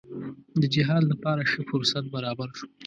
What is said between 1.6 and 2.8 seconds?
فرصت برابر شو.